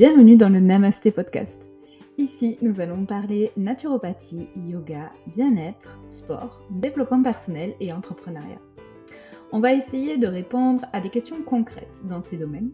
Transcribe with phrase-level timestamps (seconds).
[0.00, 1.68] Bienvenue dans le Namasté Podcast.
[2.16, 8.62] Ici, nous allons parler naturopathie, yoga, bien-être, sport, développement personnel et entrepreneuriat.
[9.52, 12.70] On va essayer de répondre à des questions concrètes dans ces domaines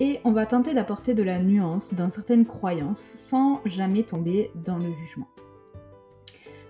[0.00, 4.78] et on va tenter d'apporter de la nuance dans certaines croyances sans jamais tomber dans
[4.78, 5.28] le jugement.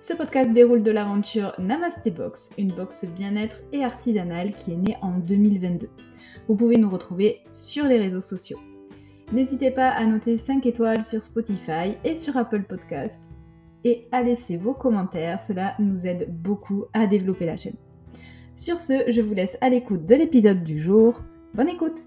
[0.00, 4.96] Ce podcast déroule de l'aventure Namasté Box, une box bien-être et artisanale qui est née
[5.00, 5.88] en 2022.
[6.48, 8.58] Vous pouvez nous retrouver sur les réseaux sociaux.
[9.32, 13.30] N'hésitez pas à noter 5 étoiles sur Spotify et sur Apple Podcast
[13.82, 17.78] et à laisser vos commentaires, cela nous aide beaucoup à développer la chaîne.
[18.54, 21.22] Sur ce, je vous laisse à l'écoute de l'épisode du jour.
[21.54, 22.00] Bonne écoute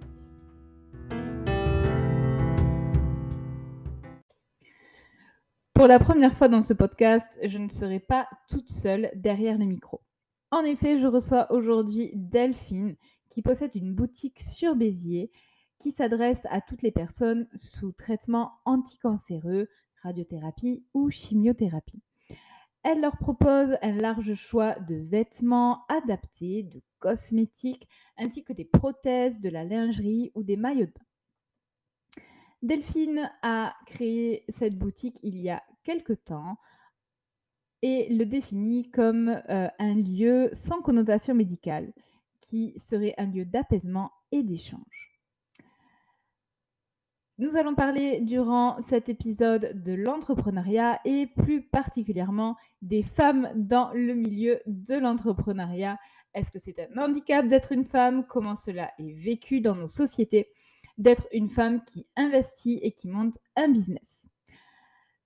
[5.73, 9.65] Pour la première fois dans ce podcast, je ne serai pas toute seule derrière le
[9.65, 9.99] micro.
[10.51, 12.95] En effet, je reçois aujourd'hui Delphine
[13.29, 15.31] qui possède une boutique sur Béziers
[15.79, 19.67] qui s'adresse à toutes les personnes sous traitement anticancéreux,
[20.03, 22.01] radiothérapie ou chimiothérapie.
[22.83, 29.39] Elle leur propose un large choix de vêtements adaptés, de cosmétiques, ainsi que des prothèses,
[29.39, 32.23] de la lingerie ou des maillots de bain.
[32.61, 36.57] Delphine a créé cette boutique il y a quelque temps
[37.81, 41.93] et le définit comme euh, un lieu sans connotation médicale,
[42.41, 45.14] qui serait un lieu d'apaisement et d'échange.
[47.37, 54.13] Nous allons parler durant cet épisode de l'entrepreneuriat et plus particulièrement des femmes dans le
[54.13, 55.97] milieu de l'entrepreneuriat.
[56.33, 58.25] Est-ce que c'est un handicap d'être une femme?
[58.25, 60.47] Comment cela est vécu dans nos sociétés
[60.97, 64.27] d'être une femme qui investit et qui monte un business?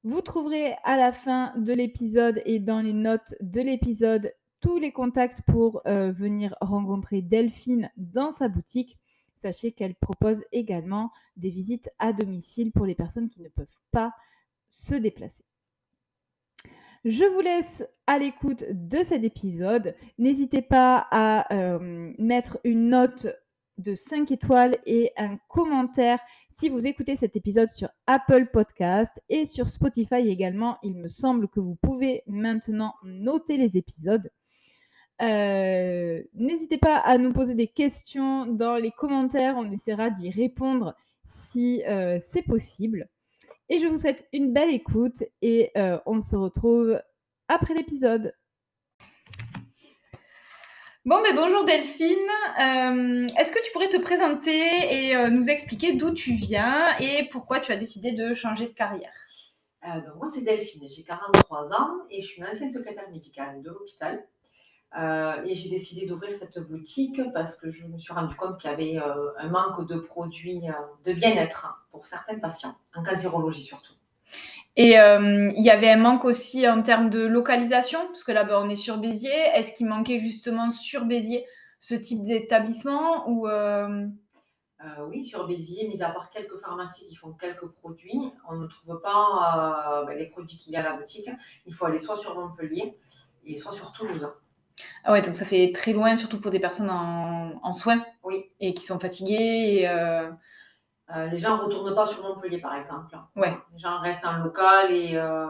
[0.03, 4.91] Vous trouverez à la fin de l'épisode et dans les notes de l'épisode tous les
[4.91, 8.97] contacts pour euh, venir rencontrer Delphine dans sa boutique
[9.41, 14.13] Sachez qu'elle propose également des visites à domicile pour les personnes qui ne peuvent pas
[14.69, 15.43] se déplacer.
[17.05, 19.95] Je vous laisse à l'écoute de cet épisode.
[20.17, 23.27] N'hésitez pas à euh, mettre une note
[23.77, 29.45] de 5 étoiles et un commentaire si vous écoutez cet épisode sur Apple Podcast et
[29.45, 30.77] sur Spotify également.
[30.83, 34.29] Il me semble que vous pouvez maintenant noter les épisodes.
[35.21, 40.95] Euh, n'hésitez pas à nous poser des questions dans les commentaires, on essaiera d'y répondre
[41.25, 43.09] si euh, c'est possible.
[43.67, 47.01] Et je vous souhaite une belle écoute et euh, on se retrouve
[47.49, 48.33] après l'épisode.
[51.05, 52.17] Bon, mais bonjour Delphine.
[52.57, 54.51] Est-ce que tu pourrais te présenter
[54.91, 59.13] et nous expliquer d'où tu viens et pourquoi tu as décidé de changer de carrière?
[59.81, 64.23] Moi, c'est Delphine, j'ai 43 ans et je suis une ancienne secrétaire médicale de l'hôpital.
[64.97, 68.71] Euh, et j'ai décidé d'ouvrir cette boutique parce que je me suis rendu compte qu'il
[68.71, 70.73] y avait euh, un manque de produits euh,
[71.05, 73.93] de bien-être pour certains patients, en cancérologie surtout.
[74.75, 78.61] Et il y avait un manque aussi en termes de localisation, parce que là, bas
[78.63, 79.49] on est sur Béziers.
[79.53, 81.45] Est-ce qu'il manquait justement sur Béziers
[81.79, 83.49] ce type d'établissement ou
[85.09, 89.01] oui, sur Béziers, mis à part quelques pharmacies qui font quelques produits, on ne trouve
[89.01, 91.29] pas ben, les produits qu'il y a à la boutique.
[91.65, 92.95] Il faut aller soit sur Montpellier
[93.43, 94.31] et soit sur Toulouse.
[95.03, 98.03] Ah ouais, donc ça fait très loin, surtout pour des personnes en, soins.
[98.23, 98.45] Oui.
[98.59, 99.83] Et qui sont fatiguées.
[99.87, 100.29] Euh,
[101.15, 103.17] euh, les gens ne retournent pas sur Montpellier, par exemple.
[103.35, 103.55] Ouais.
[103.73, 105.47] Les gens restent en local et, euh,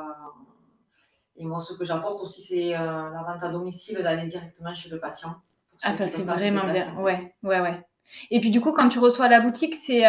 [1.36, 5.00] et moi, ce que j'apporte aussi, c'est la vente à domicile, d'aller directement chez le
[5.00, 5.36] patient.
[5.82, 6.96] Ah, ça, c'est vraiment bien.
[6.98, 7.86] Ouais, ouais, ouais.
[8.32, 10.04] Et puis, du coup, quand tu reçois à la boutique, c'est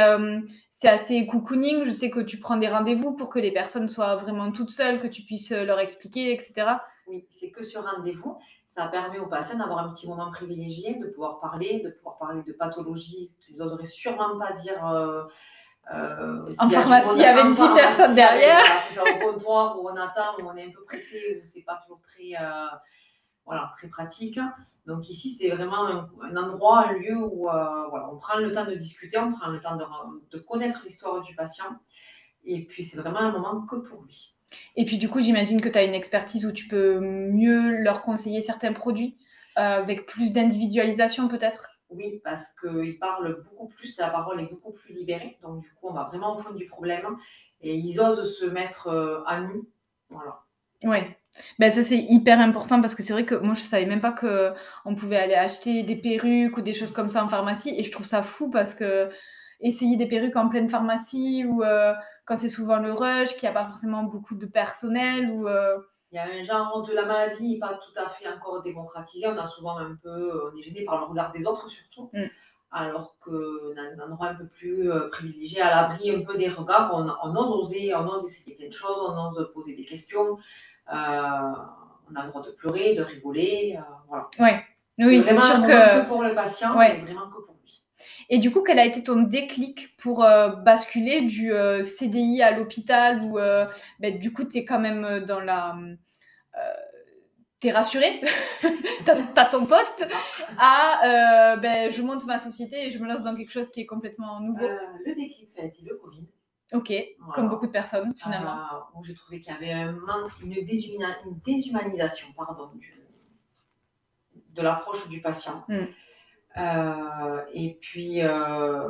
[0.70, 1.84] c'est assez cocooning.
[1.84, 5.00] Je sais que tu prends des rendez-vous pour que les personnes soient vraiment toutes seules,
[5.00, 6.66] que tu puisses leur expliquer, etc.
[7.06, 8.38] Oui, c'est que sur rendez-vous
[8.70, 12.44] ça permet aux patients d'avoir un petit moment privilégié, de pouvoir parler, de pouvoir parler
[12.44, 14.86] de pathologies qu'ils n'oseraient sûrement pas dire.
[14.86, 15.24] Euh,
[15.92, 18.62] euh, en pharmacie avec 10 personnes derrière.
[18.88, 21.80] C'est au comptoir où on attend, où on est un peu pressé, où c'est pas
[21.82, 22.68] toujours très, euh,
[23.44, 24.38] voilà, très pratique.
[24.86, 28.74] Donc ici, c'est vraiment un, endroit, un lieu où voilà, on prend le temps de
[28.74, 29.84] discuter, on prend le temps de,
[30.30, 31.76] de connaître l'histoire du patient.
[32.44, 34.36] Et puis, c'est vraiment un moment que pour lui.
[34.76, 38.02] Et puis du coup, j'imagine que tu as une expertise où tu peux mieux leur
[38.02, 39.16] conseiller certains produits
[39.58, 41.70] euh, avec plus d'individualisation peut-être?
[41.90, 45.38] Oui, parce qu'ils parlent beaucoup plus, la parole est beaucoup plus libérée.
[45.42, 47.16] Donc du coup, on va vraiment au fond du problème
[47.60, 49.68] et ils osent se mettre euh, à nous.
[50.08, 50.40] Voilà.
[50.84, 51.16] Ouais.
[51.58, 54.10] Ben ça c'est hyper important parce que c'est vrai que moi je savais même pas
[54.10, 54.52] que
[54.84, 57.90] on pouvait aller acheter des perruques ou des choses comme ça en pharmacie et je
[57.92, 59.10] trouve ça fou parce que
[59.60, 61.92] essayer des perruques en pleine pharmacie ou euh,
[62.30, 65.78] quand c'est souvent le rush, qu'il n'y a pas forcément beaucoup de personnel ou euh,
[66.12, 69.26] il y a un genre de la maladie pas tout à fait encore démocratisé.
[69.26, 72.08] On a souvent un peu, on est gêné par le regard des autres surtout.
[72.12, 72.26] Mm.
[72.70, 76.48] alors que dans un endroit un peu plus euh, privilégié, à l'abri un peu des
[76.48, 79.84] regards, on, on ose oser, on ose essayer plein de choses, on ose poser des
[79.84, 80.38] questions,
[80.92, 84.28] euh, on a le droit de pleurer, de rigoler, euh, voilà.
[84.38, 84.64] Ouais.
[85.00, 86.02] Oui, c'est sûr que.
[86.02, 86.96] que pour le patient, Ouais.
[86.96, 87.56] mais vraiment que pour.
[88.28, 92.50] Et du coup, quel a été ton déclic pour euh, basculer du euh, CDI à
[92.52, 93.66] l'hôpital où euh,
[93.98, 95.76] ben, du coup, tu es quand même dans la.
[96.56, 96.72] Euh,
[97.60, 98.22] T'es rassuré,
[99.04, 100.08] t'as t'as ton poste,
[100.58, 103.86] à ben, je monte ma société et je me lance dans quelque chose qui est
[103.86, 104.66] complètement nouveau.
[105.04, 106.26] Le déclic, ça a été le Covid.
[106.72, 107.34] ok, Voilà.
[107.34, 108.56] comme beaucoup de personnes finalement.
[108.94, 110.54] Où j'ai trouvé qu'il y avait un manque, une,
[111.44, 112.94] déshumanisation pardon, du-
[114.54, 115.62] de l'approche du patient.
[115.68, 115.84] Mm.
[116.56, 118.88] Euh, et puis euh,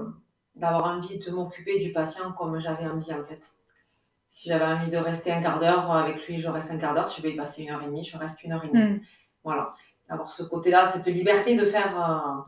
[0.54, 3.50] d'avoir envie de m'occuper du patient comme j'avais envie en fait.
[4.30, 7.06] Si j'avais envie de rester un quart d'heure avec lui, je reste un quart d'heure.
[7.06, 8.82] Si je vais y passer une heure et demie, je reste une heure et demie.
[8.94, 9.00] Hmm.
[9.44, 9.74] Voilà.
[10.08, 11.96] D'avoir ce côté-là, cette liberté de faire,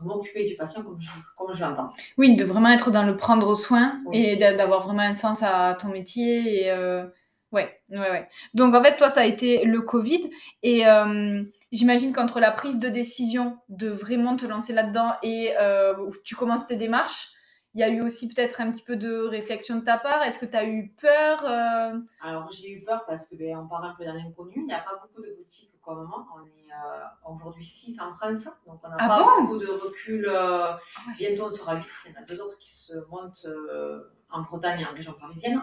[0.01, 1.91] euh, m'occuper du patient comme je, comme je l'entends.
[2.17, 4.17] Oui, de vraiment être dans le prendre soin Oui.
[4.17, 6.63] et d'a- d'avoir vraiment un sens à ton métier.
[6.63, 7.05] Et euh,
[7.51, 8.27] ouais, ouais, ouais.
[8.53, 10.29] Donc en fait, toi, ça a été le Covid.
[10.61, 15.97] Et euh, j'imagine qu'entre la prise de décision de vraiment te lancer là-dedans et euh,
[15.97, 17.29] où tu commences tes démarches,
[17.73, 20.21] il y a eu aussi peut-être un petit peu de réflexion de ta part.
[20.21, 23.67] Est-ce que tu as eu peur euh, Alors j'ai eu peur parce que ben, on
[23.67, 24.53] part un peu dans l'inconnu.
[24.57, 26.25] Il n'y a pas beaucoup de boutiques comme moi.
[26.35, 29.41] On est euh, aujourd'hui 6 en France, donc on n'a Ah pas bon?
[29.41, 30.27] beaucoup de recul.
[30.27, 31.13] ouais.
[31.17, 31.85] Bientôt on sera 8.
[32.05, 33.47] Il y en a deux autres qui se montent
[34.29, 35.59] en Bretagne et en région parisienne.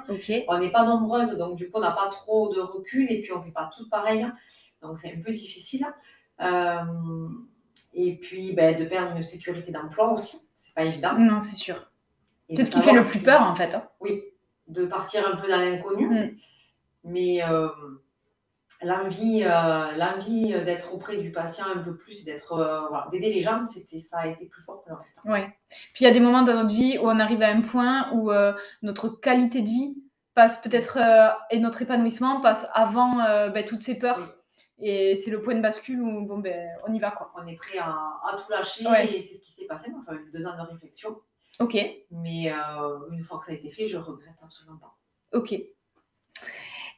[0.49, 3.33] On n'est pas nombreuses, donc du coup on n'a pas trop de recul et puis
[3.33, 4.27] on ne fait pas tout pareil.
[4.83, 5.87] Donc c'est un peu difficile.
[6.41, 7.29] Euh,
[7.93, 11.15] et puis ben, de perdre une sécurité d'emploi aussi, c'est pas évident.
[11.19, 11.87] Non, c'est sûr.
[12.55, 13.75] C'est ce qui fait le plus peur en fait.
[13.75, 13.85] hein.
[14.01, 14.23] oui,
[14.69, 16.37] de partir un peu dans l'inconnu, Mm.
[17.05, 17.69] mais euh,
[18.83, 23.33] l'envie, euh, l'envie d'être auprès du patient un peu plus, et d'être, euh, voilà, d'aider
[23.33, 25.19] les gens, c'était, ça a été plus fort que le reste.
[25.27, 25.49] Ouais.
[25.69, 28.11] Puis il y a des moments dans notre vie où on arrive à un point
[28.13, 28.31] où
[28.83, 29.97] notre qualité de vie
[30.35, 30.99] passe peut-être
[31.51, 33.17] et notre épanouissement passe avant
[33.51, 34.19] ben, toutes ces peurs.
[34.19, 34.25] Oui.
[34.83, 37.33] Et c'est le point de bascule où bon ben on y va quoi.
[37.37, 37.91] On est prêt à,
[38.25, 39.15] à tout lâcher Ouais.
[39.17, 39.93] et c'est ce qui s'est passé.
[40.01, 41.21] Enfin, eu deux ans de réflexion,
[41.59, 41.77] Ok,
[42.11, 44.97] mais euh, une fois que ça a été fait, je regrette absolument pas.
[45.33, 45.53] ok.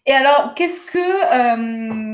[0.06, 0.99] Et alors, qu'est-ce que,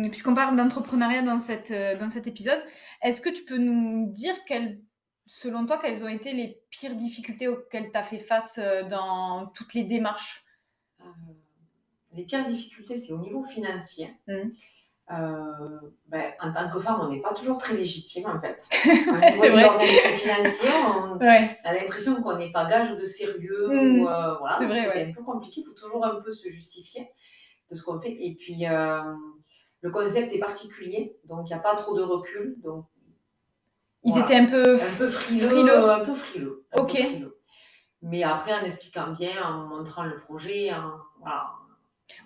[0.04, 2.62] euh, puisqu'on parle d'entrepreneuriat dans, cette, euh, dans cet épisode,
[3.02, 4.80] est-ce que tu peux nous dire, quelles,
[5.26, 8.60] selon toi, quelles ont été les pires difficultés auxquelles tu as fait face
[8.90, 10.44] dans toutes les démarches?
[11.00, 11.04] Euh,
[12.12, 14.14] les pires difficultés, c'est au niveau financier.
[14.26, 14.52] Mhm.
[15.10, 18.62] Euh, ben, en tant que femme, on n'est pas toujours très légitime en fait.
[18.84, 19.64] Des vrai.
[19.64, 23.68] organismes financiers, on, Ouais, On a l'impression qu'on n'est pas gage de sérieux.
[23.68, 24.00] Mm.
[24.02, 25.08] ou, euh, voilà, C'est vrai, ouais.
[25.10, 25.62] un peu compliqué.
[25.62, 27.08] Il faut toujours un peu se justifier
[27.70, 28.12] de ce qu'on fait.
[28.12, 29.00] Et puis, euh,
[29.80, 32.56] le concept est particulier, donc il n'y a pas trop de recul.
[32.62, 32.84] Donc,
[34.04, 34.24] ils Voilà.
[34.26, 34.74] étaient un peu...
[34.74, 35.48] un peu frileux.
[35.48, 35.90] Frileux.
[35.90, 36.66] Un peu frileux.
[36.72, 36.90] un peu Ok.
[36.98, 37.38] frileux.
[38.02, 41.46] Mais après, en expliquant bien, en montrant le projet, en- voilà.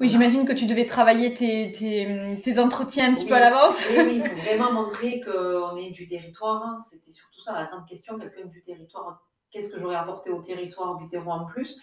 [0.00, 0.12] Oui, Voilà.
[0.12, 3.29] j'imagine que tu devais travailler tes, tes, tes entretiens un petit Oui.
[3.31, 3.87] peu à l'avance.
[3.90, 6.62] Oui, oui, il faut vraiment montrer qu'on est du territoire.
[6.64, 6.76] hein.
[6.79, 8.19] C'était surtout ça la grande question.
[8.19, 11.76] Quelqu'un du territoire, qu'est-ce que j'aurais apporté au territoire du terreau en plus?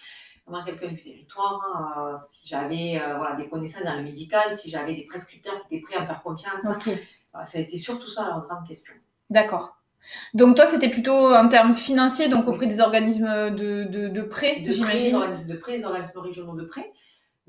[0.66, 1.62] Quelqu'un du territoire,
[2.00, 5.76] euh, si j'avais euh, voilà, des connaissances dans le médical, si j'avais des prescripteurs qui
[5.76, 6.66] étaient prêts à me faire confiance.
[6.66, 6.98] Ok,
[7.32, 8.96] Voilà, ça a été surtout ça la grande question.
[9.30, 9.76] d'accord.
[10.34, 12.54] Donc toi, c'était plutôt en termes financiers, donc Oui.
[12.56, 15.14] auprès des organismes de, de, de prêt, j'imagine?
[15.18, 16.92] organismes de prêt, les organismes régionaux de prêt.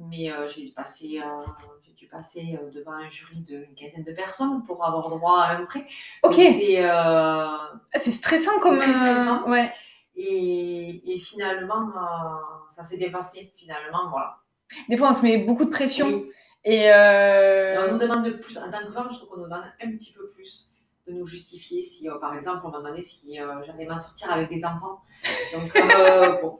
[0.08, 1.44] Mais euh, j'ai passé, euh,
[1.82, 5.56] j'ai dû passer euh, devant un jury d'une quinzaine de personnes pour avoir droit à
[5.56, 5.86] un prêt.
[6.22, 7.46] Ok, C'est euh,
[7.94, 8.78] c'est stressant c'est comme...
[8.78, 9.48] très stressant.
[9.48, 9.70] Ouais.
[10.16, 11.92] Et, et finalement,
[12.68, 13.52] ça s'est bien passé.
[13.56, 14.38] Finalement, voilà.
[14.88, 16.06] Des fois, on se met beaucoup de pression.
[16.06, 16.30] Oui.
[16.64, 19.44] Et, Et on nous demande de plus, en tant que femme, je trouve qu'on nous
[19.44, 20.69] demande un petit peu plus
[21.10, 21.82] de nous justifier.
[21.82, 25.00] Si, euh, par exemple, on m'a demandé si euh, j'allais m'en sortir avec des enfants.
[25.52, 26.58] Donc, euh, bon,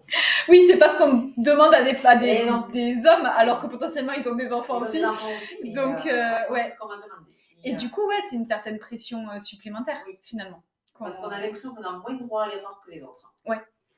[0.48, 4.34] oui, c'est parce qu'on demande à des, à des, hommes alors que potentiellement ils ont
[4.34, 4.98] des enfants ils aussi.
[4.98, 5.56] des enfants aussi.
[5.62, 6.62] mais, Donc, euh, ouais.
[6.66, 7.30] C'est ce qu'on m'a demandé.
[7.32, 10.18] Si, Et du coup, ouais, c'est une certaine pression supplémentaire, Oui.
[10.22, 10.62] finalement.
[10.98, 13.32] Parce Qu'on- a l'impression qu'on a moins de droit à l'erreur que les autres.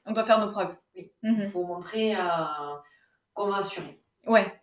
[0.04, 0.75] On doit faire nos preuves.
[0.97, 1.12] Oui.
[1.23, 1.42] Mhm.
[1.42, 2.16] Il faut montrer
[3.35, 4.00] qu'on va assurer.
[4.26, 4.62] Ouais.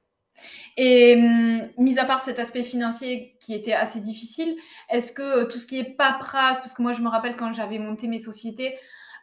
[0.81, 4.55] Et hum, mis à part cet aspect financier qui était assez difficile,
[4.89, 7.53] est-ce que euh, tout ce qui est paperasse, parce que moi je me rappelle quand
[7.53, 8.77] j'avais monté mes sociétés,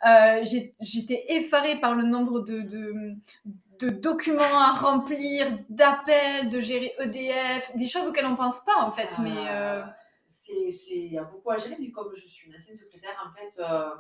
[0.06, 0.44] euh,
[0.80, 2.94] j'étais effarée par le nombre de, de,
[3.80, 8.90] de documents à remplir, d'appels, de gérer EDF, des choses auxquelles on pense pas en
[8.92, 9.16] fait.
[9.18, 9.82] Mais euh,
[10.26, 13.16] c'est, c'est- il y a beaucoup à gérer, mais comme je suis une ancienne secrétaire,
[13.26, 13.90] en fait, euh,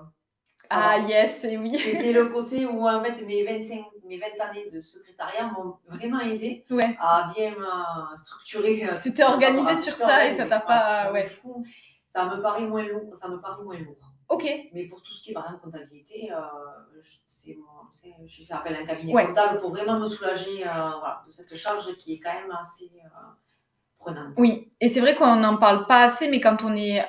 [0.70, 1.78] ah yes, et oui.
[1.78, 6.20] c'était le côté où en fait mes 25, mes 20 années de secrétariat m'ont vraiment
[6.20, 6.96] aidé Ouais.
[7.00, 8.84] à bien euh, structurer.
[8.88, 9.30] euh, ça.
[9.30, 10.42] organisée Voilà, sur ça et organisé.
[10.42, 11.30] ça t'a pas- ouais.
[12.08, 13.14] ça me paraît moins lourd.
[13.14, 13.96] Ça me paraît moins lourd.
[14.28, 14.44] Ok.
[14.72, 16.40] Mais pour tout ce qui est par exemple comptabilité, euh,
[17.28, 17.56] c'est
[18.26, 19.26] j'ai fait appel à un cabinet ouais.
[19.26, 22.90] comptable pour vraiment me soulager euh, voilà, de cette charge qui est quand même assez
[23.04, 23.08] euh,
[24.00, 24.34] prenante.
[24.36, 27.04] Oui, et c'est vrai qu'on n'en parle pas assez, mais quand on est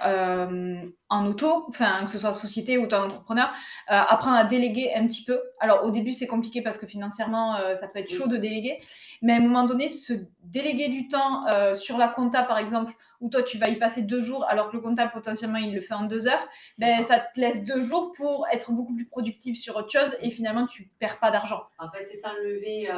[1.09, 3.47] en auto, enfin que ce soit société ou en entrepreneur,
[3.91, 5.41] euh, apprendre à déléguer un petit peu.
[5.59, 8.81] Alors au début c'est compliqué parce que financièrement euh, ça peut être chaud de déléguer,
[9.21, 12.93] mais à un moment donné se déléguer du temps euh, sur la compta par exemple
[13.21, 15.81] où toi tu vas y passer deux jours alors que le comptable potentiellement il le
[15.81, 16.45] fait en deux heures,
[16.77, 20.29] ben, ça te laisse deux jours pour être beaucoup plus productif sur autre chose et
[20.29, 21.63] finalement tu perds pas d'argent.
[21.79, 22.95] En fait c'est s'enlever euh,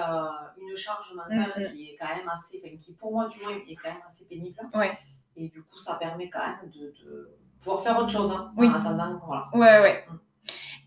[0.59, 3.75] une charge mentale mm, qui est quand même assez, qui pour moi du moins est
[3.75, 4.59] quand même assez pénible.
[4.73, 4.97] Ouais.
[5.35, 8.67] Et du coup ça permet quand même de, de pouvoir faire autre chose hein, oui.
[8.67, 9.19] en attendant.
[9.25, 9.49] Voilà.
[9.53, 10.05] Ouais, ouais.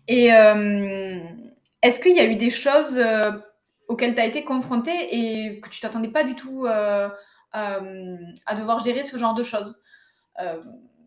[0.07, 1.19] Et euh,
[1.81, 3.31] est-ce qu'il y a eu des choses euh,
[3.87, 7.09] auxquelles tu as été confrontée et que tu t'attendais pas du tout euh,
[7.53, 9.81] à devoir gérer ce genre de choses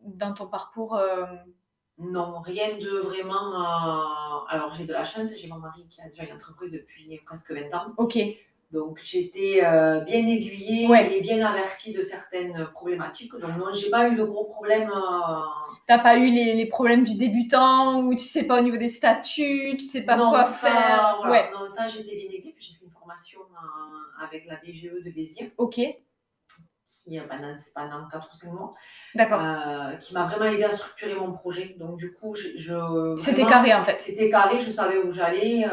[0.05, 0.99] dans ton parcours?
[1.99, 4.47] Non, rien de vraiment.
[4.49, 7.53] Alors, j'ai de la chance, j'ai mon mari qui a déjà une entreprise depuis presque
[7.53, 7.87] 20 ans.
[7.97, 8.19] Ok.
[8.73, 9.61] Donc, j'étais
[10.05, 11.17] bien aiguillée ouais.
[11.17, 13.33] et bien avertie de certaines problématiques.
[13.33, 14.91] Donc, non, j'ai pas eu de gros problèmes.
[15.87, 18.89] T'as pas eu les, les, problèmes du débutant où tu sais pas au niveau des
[18.89, 21.19] statuts, tu sais pas non, quoi ça, faire.
[21.23, 21.31] Voilà.
[21.31, 21.51] Ouais.
[21.53, 22.55] Non, ça, j'étais bien aiguillée.
[22.57, 23.41] Puis, j'ai fait une formation
[24.21, 25.53] avec la BGE de Béziers.
[25.59, 25.81] Ok
[27.07, 28.73] qui pendant, pendant 4 ou 5 mois.
[29.15, 29.41] D'accord.
[29.41, 31.77] Euh, qui m'a vraiment aidé à structurer mon projet.
[31.79, 32.49] Donc, du coup, je.
[32.57, 34.01] je c'était carré en fait.
[34.01, 35.65] C'était carré, je savais où j'allais.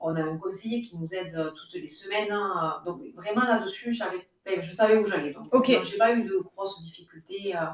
[0.00, 2.32] Euh, on a un conseiller qui nous aide toutes les semaines.
[2.32, 2.82] Hein.
[2.84, 5.32] Donc, vraiment là-dessus, je savais où j'allais.
[5.32, 5.82] Donc, ok.
[5.82, 7.56] j'ai pas eu de grosses difficultés.
[7.56, 7.66] Euh,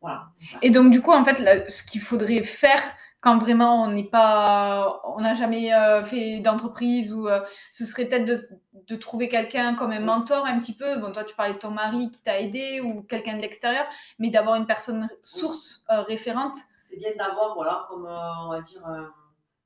[0.00, 0.28] voilà.
[0.62, 2.82] Et donc, du coup, en fait, là, ce qu'il faudrait faire
[3.20, 7.40] quand vraiment on n'est pas, on n'a jamais euh, fait d'entreprise ou euh,
[7.70, 10.98] ce serait peut-être de, de, trouver quelqu'un comme un mentor un petit peu.
[10.98, 13.84] Bon, toi tu parlais de ton mari qui t'a aidé ou quelqu'un de l'extérieur,
[14.18, 16.56] mais d'avoir une personne source euh, référente.
[16.78, 18.82] C'est bien d'avoir, voilà, comme on va dire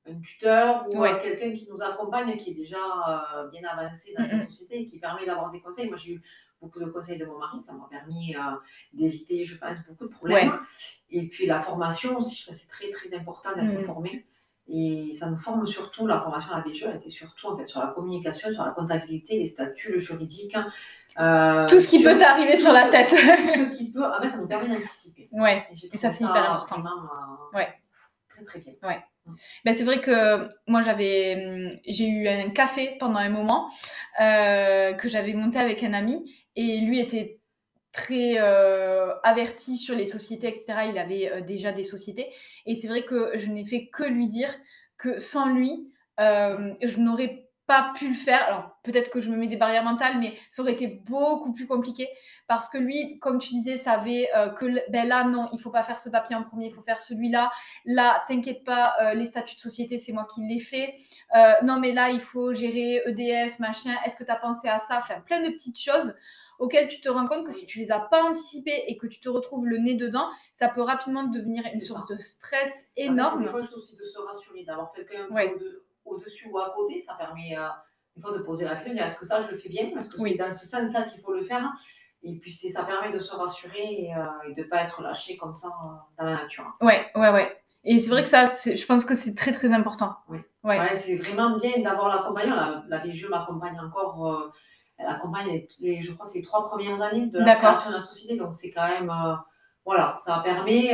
[0.07, 1.19] un tuteur ou ouais.
[1.21, 2.77] quelqu'un qui nous accompagne, qui est déjà
[3.51, 5.87] bien avancé dans mm sa société et qui permet d'avoir des conseils.
[5.87, 6.21] Moi j'ai eu
[6.61, 8.39] beaucoup de conseils de mon mari, ça m'a permis euh,
[8.93, 10.49] d'éviter, je pense, beaucoup de problèmes.
[10.51, 10.57] Ouais.
[11.11, 13.83] Et puis la formation aussi, je pense c'est très très important d'être Mmh.
[13.83, 14.25] formé.
[14.67, 17.65] Et ça nous forme surtout, la formation à la BGE, elle était surtout en fait,
[17.65, 20.55] sur la communication, sur la comptabilité, les statuts, le juridique.
[21.19, 23.09] Euh, tout ce qui sur- peut t'arriver sur la ce- tête.
[23.09, 23.15] Tout
[23.73, 25.29] ce qui peut, en fait, ça nous permet d'anticiper.
[25.33, 25.67] ouais.
[25.71, 26.81] Et, Et ça, c'est hyper important.
[26.81, 27.67] Vraiment, euh, Ouais.
[28.35, 28.73] Très très bien.
[29.63, 33.69] Ben, c'est vrai que moi j'avais hum, j'ai eu un café pendant un moment
[34.21, 37.39] euh, que j'avais monté avec un ami et lui était
[37.91, 42.27] très euh, averti sur les sociétés etc il avait euh, déjà des sociétés.
[42.65, 44.53] Et c'est vrai que je n'ai fait que lui dire
[44.97, 49.35] que sans lui euh, je n'aurais pas pu le faire alors peut-être que je me
[49.37, 52.07] mets des barrières mentales mais ça aurait été beaucoup plus compliqué
[52.47, 55.83] parce que lui comme tu disais savait euh, que ben là non il faut pas
[55.83, 57.51] faire ce papier en premier il faut faire celui-là
[57.85, 60.93] là, t'inquiète pas, euh, les statuts de société, c'est moi qui les fais.
[61.35, 63.93] Euh, non, mais là, il faut gérer EDF, machin.
[64.05, 64.97] Est-ce que tu as pensé à ça?
[64.97, 66.15] Enfin, plein de petites choses
[66.57, 69.19] auxquelles tu te rends compte que si tu les as pas anticipées et que tu
[69.19, 72.13] te retrouves le nez dedans, ça peut rapidement devenir une source ça.
[72.15, 73.39] de stress Après, énorme.
[73.39, 75.53] c'est Des fois, je trouve aussi de se rassurer, d'avoir quelqu'un Ouais.
[75.55, 77.67] au-de- au-dessus ou à côté, ça permet euh,
[78.15, 80.21] des fois de poser la question, est-ce que ça je le fais bien Est-ce que
[80.21, 80.31] Oui.
[80.31, 81.63] c'est dans ce sens-là qu'il faut le faire?
[82.23, 85.37] Et puis ça permet de se rassurer et, euh, et de ne pas être lâché
[85.37, 86.65] comme ça euh, dans la nature.
[86.81, 87.61] Ouais, ouais, ouais.
[87.83, 90.15] Et c'est vrai que ça, je pense que c'est très, très important.
[90.29, 90.39] Oui.
[90.63, 90.79] Ouais.
[90.79, 92.55] Ouais, c'est vraiment bien d'avoir l'accompagnant.
[92.55, 94.51] La, la BGE m'accompagne encore, euh,
[94.97, 98.01] elle accompagne les, je crois, c'est les trois premières années de la création de la
[98.01, 98.37] société.
[98.37, 99.13] Donc c'est quand même,
[99.85, 100.93] voilà, ça permet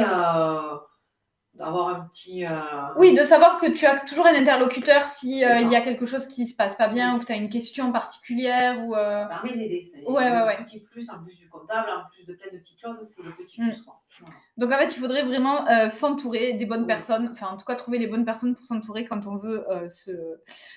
[1.53, 2.45] d'avoir un petit.
[2.45, 2.49] euh,
[2.97, 6.05] Oui, de savoir que tu as toujours un interlocuteur si euh, il y a quelque
[6.05, 9.23] chose qui se passe pas bien ou que tu as une question particulière ou euh,
[9.23, 9.81] Ça permet d'aider.
[9.81, 10.57] C'est Ouais, ouais, ouais.
[10.63, 13.31] petit plus en plus du comptable, en plus de plein de petites choses, c'est le
[13.31, 13.69] petit Mm.
[13.71, 13.81] plus.
[13.83, 14.01] Quoi.
[14.21, 14.35] Voilà.
[14.57, 16.87] Donc en fait, il faudrait vraiment euh, s'entourer des bonnes Oui.
[16.87, 20.11] personnes, enfin en tout cas trouver les bonnes personnes pour s'entourer quand on veut se,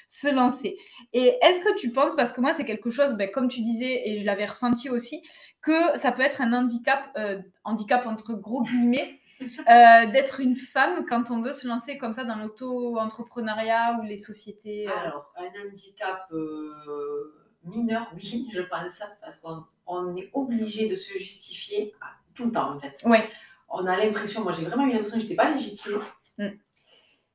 [0.09, 0.77] se lancer.
[1.13, 4.09] Et est-ce que tu penses, parce que moi c'est quelque chose, ben, comme tu disais,
[4.09, 5.23] et je l'avais ressenti aussi,
[5.63, 7.17] que ça peut être un handicap,
[7.65, 9.19] handicap entre gros guillemets,
[9.69, 14.17] euh, d'être une femme quand on veut se lancer comme ça dans l'auto-entrepreneuriat ou les
[14.17, 14.89] sociétés.
[14.89, 20.97] euh, Alors, un handicap euh, mineur, oui, je pense, parce qu'on on est obligé de
[20.97, 21.95] se justifier
[22.35, 23.03] tout le temps, en fait.
[23.05, 23.29] Ouais.
[23.69, 26.01] On a l'impression, moi j'ai vraiment eu l'impression que je n'étais pas légitime.
[26.39, 26.49] Mm.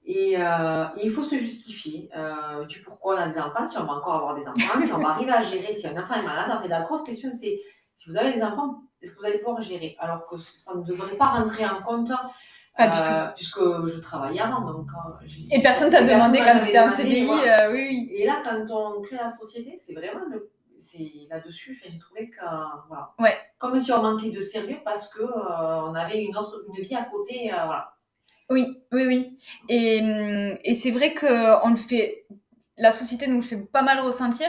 [0.06, 3.78] Et, euh, et il faut se justifier euh, du pourquoi on a des enfants, si
[3.78, 6.16] on va encore avoir des enfants, si on va arriver à gérer, si un enfant
[6.16, 6.50] est malade.
[6.50, 7.62] En fait, la grosse question, c'est
[7.96, 9.96] si vous avez des enfants, est-ce que vous allez pouvoir gérer?
[10.00, 12.12] Alors que ça ne devrait pas rentrer en compte.
[12.78, 14.88] Pas du euh, Puisque je travaillais avant, donc.
[14.94, 17.66] euh, Et personne t'a demandé quand tu étais en CDI, voilà.
[17.68, 18.10] euh, oui, oui.
[18.12, 18.66] Et là, quand
[18.98, 20.50] on crée la société, c'est vraiment le-
[20.82, 22.40] c'est là-dessus, j'ai trouvé que
[22.88, 23.36] voilà, Ouais.
[23.58, 26.96] comme si on manquait de sérieux parce que euh, on avait une autre une vie
[26.96, 27.94] à côté, euh, voilà.
[28.50, 29.38] Oui, oui, oui.
[29.68, 32.26] Et, hum, et c'est vrai qu'on le fait,
[32.80, 34.48] la société nous le fait pas mal ressentir.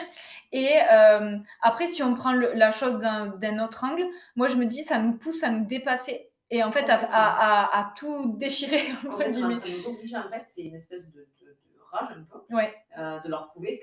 [0.53, 4.07] Et euh, après, si on prend le- la chose d'un autre angle,
[4.37, 7.17] moi je me dis, ça nous pousse à nous dépasser et en fait à, Complètement.
[7.17, 9.55] à- à- à tout déchirer, entre guillemets.
[9.57, 12.75] ça nous oblige en fait, c'est une espèce de, de- de rage un peu, Ouais,
[12.99, 13.81] euh, de leur prouver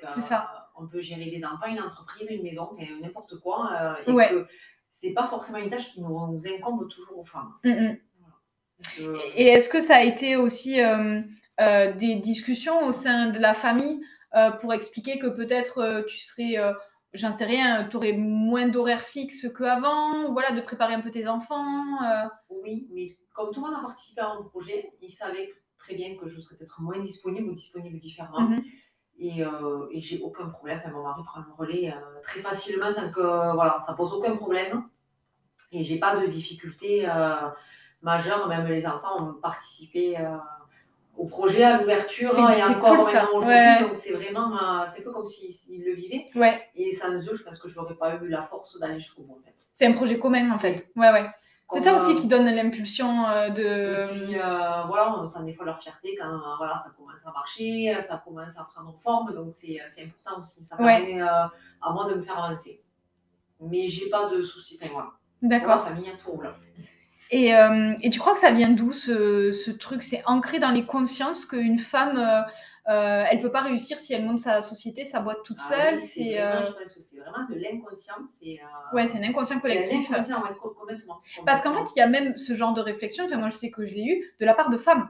[0.75, 2.69] qu'on peut gérer des enfants, une entreprise, une maison,
[3.01, 4.29] n'importe quoi, euh, et Ouais.
[4.29, 4.47] que
[4.89, 7.53] c'est pas forcément une tâche qui nous, nous incombe toujours aux femmes.
[7.63, 7.97] Mm, mm.
[8.79, 8.85] Donc,
[9.15, 11.21] euh, Et est-ce que ça a été aussi euh,
[11.59, 13.99] euh, des discussions au sein de la famille
[14.37, 16.73] euh, pour expliquer que peut-être euh, tu serais, euh,
[17.13, 21.27] j'en sais rien, tu aurais moins d'horaires fixes qu'avant, voilà, de préparer un peu tes
[21.27, 21.97] enfants
[22.49, 26.15] Oui, mais comme tout le monde a participé à mon projet, ils savaient très bien
[26.17, 28.41] que je serais peut-être moins disponible ou disponible différemment.
[28.41, 28.63] Mhm.
[29.19, 30.77] Et, et j'ai aucun problème.
[30.77, 31.91] Enfin, mon mari prend le relais
[32.21, 33.21] très facilement sans que
[33.55, 34.83] voilà, ça pose aucun problème.
[35.71, 37.07] Et j'ai pas de difficultés
[38.03, 38.47] majeures.
[38.47, 40.17] Même les enfants ont participé
[41.17, 43.47] au projet, à l'ouverture hein, et encore cool, maintenant aujourd'hui.
[43.49, 43.81] Ouais.
[43.81, 46.25] Donc c'est vraiment, c'est un peu comme s'ils s'ils le vivaient.
[46.35, 49.23] Ouais, Et sans eux, je pense que je n'aurais pas eu la force d'aller jusqu'au
[49.23, 49.55] bout en fait.
[49.73, 50.87] c'est un projet commun en fait.
[50.95, 51.27] Ouais, ouais.
[51.69, 54.07] C'est ça aussi euh, qui donne l'impulsion euh, Et de.
[54.25, 57.31] puis euh, voilà, on sent des fois leur fierté quand euh, voilà, ça commence à
[57.31, 60.63] marcher, ça commence à prendre forme, donc c'est important aussi.
[60.63, 61.51] Ça permet à
[61.91, 62.81] moi de me faire avancer.
[63.59, 65.09] Mais j'ai pas de soucis, enfin voilà.
[65.39, 65.83] Pour ma D'accord.
[65.87, 66.53] famille, tout roule.
[67.31, 70.03] Et, euh, et tu crois que ça vient d'où ce, ce truc?
[70.03, 72.41] C'est ancré dans les consciences qu'une femme, euh,
[72.91, 75.95] euh, elle peut pas réussir si elle monte sa société, sa boîte toute Ah seule?
[75.95, 78.15] oui, c'est vraiment, euh, Je pense que c'est vraiment de l'inconscient.
[78.27, 78.59] C'est
[78.91, 80.11] ouais, c'est un inconscient un collectif.
[80.11, 81.19] inconscient, ouais, co- complètement.
[81.45, 83.25] Parce qu'en fait, il y a même ce genre de réflexion.
[83.25, 85.09] Enfin, moi, je sais que je l'ai eu de la part de femmes.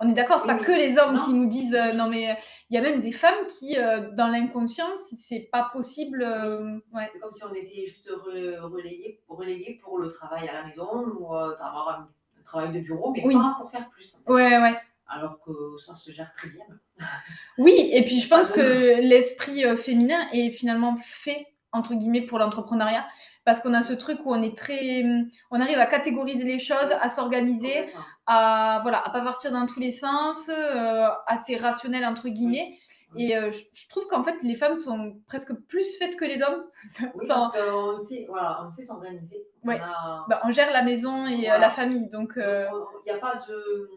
[0.00, 1.24] On est d'accord, c'est Oui, pas que les hommes Non.
[1.24, 2.36] qui nous disent euh, non, mais
[2.68, 6.22] il y a même des femmes qui, euh, dans l'inconscient, si c'est pas possible.
[6.22, 7.06] euh, ouais.
[7.12, 11.04] C'est comme si on était juste re- relayé, relayé pour le travail à la maison
[11.18, 12.08] ou euh, avoir un,
[12.40, 13.34] un travail de bureau, mais Oui.
[13.34, 14.14] pas pour faire plus.
[14.16, 14.32] en fait.
[14.32, 14.76] ouais, ouais.
[15.06, 15.52] Alors que
[15.84, 16.64] ça se gère très bien.
[17.58, 22.38] Oui, et puis je pense que l'esprit euh, féminin est finalement fait, entre guillemets, pour
[22.38, 23.04] l'entrepreneuriat.
[23.44, 25.04] Parce qu'on a ce truc où on est très.
[25.50, 27.84] On arrive à catégoriser les choses, à s'organiser,
[28.26, 32.78] à voilà, à pas partir dans tous les sens, euh, assez rationnel, entre guillemets.
[33.16, 36.64] Et euh, je, trouve qu'en fait, les femmes sont presque plus faites que les hommes.
[37.14, 39.46] Oui, parce qu'on sait, voilà, on sait s'organiser.
[39.62, 39.78] On Ouais.
[39.80, 41.58] a- bah, on gère la maison et euh, Voilà.
[41.58, 42.08] la famille.
[42.10, 43.88] Donc, euh, on- Il n'y a pas de.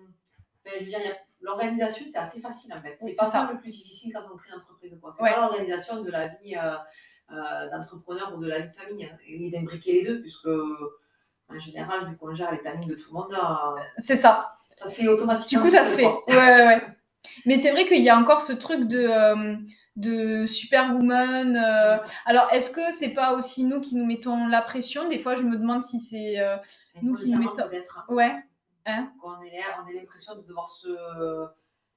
[0.65, 2.95] enfin, je veux dire, a- l'organisation, c'est assez facile en fait.
[2.99, 3.49] C'est Oui, pas ça ça.
[3.51, 4.93] le plus difficile quand on crée une entreprise.
[5.01, 5.11] quoi.
[5.15, 5.33] C'est Ouais.
[5.33, 6.75] pas l'organisation de la vie euh,
[7.31, 9.05] euh, d'entrepreneur ou de la vie de famille.
[9.05, 13.09] hein, et d'imbriquer les deux, puisque en général, vu qu'on gère les plannings de tout
[13.13, 14.39] le monde, euh, c'est ça.
[14.73, 15.61] ça se fait automatiquement.
[15.63, 16.03] Du coup, ça se fait.
[16.03, 16.23] quoi.
[16.27, 16.81] Ouais, ouais, ouais.
[17.45, 19.55] Mais c'est vrai qu'il y a encore ce truc de, euh,
[19.97, 21.57] de superwoman.
[21.57, 25.09] euh, Alors, est-ce que c'est pas aussi nous qui nous mettons la pression?
[25.09, 26.39] Des fois, je me demande si c'est.
[26.39, 26.55] euh,
[27.01, 28.05] nous qui Inconsciemment, mettons- peut-être.
[28.09, 28.33] Ouais,
[29.21, 30.87] qu'on ait l'air- on ait l'impression de devoir se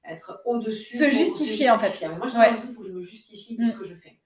[0.04, 0.96] être au-dessus.
[0.96, 2.06] Se pour justifier, en fait.
[2.16, 2.54] Moi, je Ouais.
[2.54, 3.70] qu'il faut que je me justifie de Mm.
[3.72, 4.18] ce que je fais.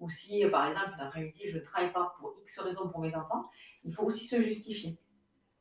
[0.00, 3.00] Ou si, euh, par exemple, un après-midi, je ne travaille pas pour X raisons pour
[3.00, 3.44] mes enfants,
[3.84, 4.98] il faut aussi se justifier.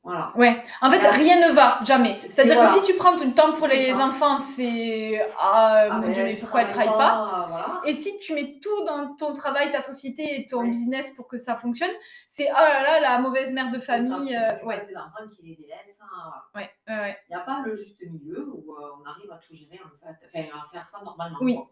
[0.02, 0.32] Voilà.
[0.38, 0.63] ouais.
[0.82, 2.19] En fait, Là- rien ne va, jamais.
[2.21, 2.69] C'est- C'est-à-dire voilà.
[2.69, 3.97] que si tu prends tout le temps pour les ça.
[3.97, 5.19] enfants, c'est.
[5.38, 7.82] Ah, Ah, mon ben, Dieu, mais pourquoi elle travaille pas voilà.
[7.86, 11.38] Et si tu mets tout dans ton travail, ta société et ton business pour que
[11.38, 11.91] ça fonctionne,
[12.30, 14.30] c'est oh là là, la mauvaise mère de ça, famille.
[14.30, 15.99] qui euh, ouais, des enfants qui les délaissent.
[16.02, 16.69] hein, ouais.
[16.88, 19.89] Il n'y a pas le juste milieu où euh, on arrive à tout gérer, en
[20.08, 20.15] fait.
[20.25, 21.38] Enfin, à faire ça normalement.
[21.41, 21.56] Oui.
[21.56, 21.69] quoi.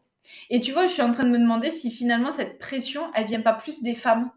[0.49, 3.27] Et tu vois, je suis en train de me demander si finalement cette pression, elle
[3.27, 4.31] vient pas plus des femmes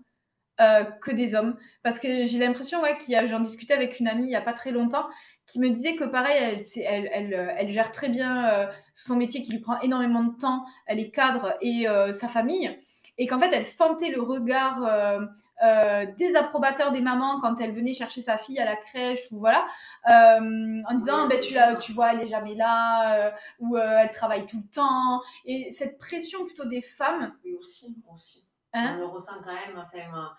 [0.61, 1.57] euh, que des hommes.
[1.83, 4.53] Parce que j'ai l'impression, ouais, qu'il j'en discutais avec une amie il y a pas
[4.53, 5.07] très longtemps,
[5.47, 9.53] qui me disait que pareil, elle, euh, elle gère très bien euh, son métier qui
[9.53, 12.79] lui prend énormément de temps, elle est cadre et sa famille.
[13.23, 15.21] Et qu'en fait, elle sentait le regard euh,
[15.63, 19.67] euh, désapprobateur des mamans quand elle venait chercher sa fille à la crèche ou voilà,
[20.09, 24.11] euh, en disant ben, tu, la, tu vois, elle est jamais là, euh, ou elle
[24.11, 25.21] travaille tout le temps.
[25.45, 27.95] Et cette pression plutôt des femmes, Oui, aussi.
[28.11, 28.47] aussi.
[28.73, 29.77] Hein on le ressent quand même.
[29.77, 30.31] Enfin,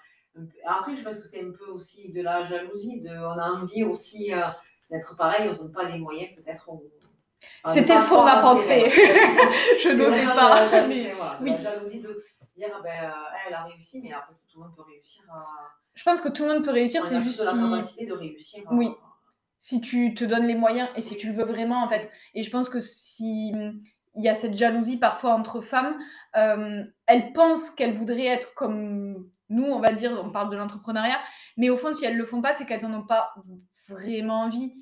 [0.65, 3.01] Après, je pense que c'est un peu aussi de la jalousie.
[3.01, 3.11] De...
[3.11, 4.31] On a envie aussi
[4.89, 6.67] d'être pareil, on donne pas les moyens peut-être.
[7.67, 8.89] c'était le fond de ma pensée.
[9.83, 10.49] je n'osais pas.
[10.49, 11.51] la jalousie, mais- voilà, oui.
[11.51, 12.25] la jalousie de
[12.61, 15.23] dire ah ben, euh, elle a réussi, mais après tout le monde peut réussir.
[15.33, 15.41] À...
[15.93, 18.63] Je pense que tout le monde peut réussir, c'est juste la si, capacité de réussir.
[18.69, 18.89] à- Oui.
[19.57, 22.11] si tu te donnes les moyens et si tu le veux vraiment en fait.
[22.33, 23.81] Et je pense que si hum,
[24.15, 25.97] il y a cette jalousie parfois entre femmes,
[26.35, 31.19] euh, elles pensent qu'elles voudraient être comme nous, on va dire, on parle de l'entrepreneuriat,
[31.57, 33.33] mais au fond, si elles le font pas, c'est qu'elles en ont pas
[33.89, 34.73] vraiment envie.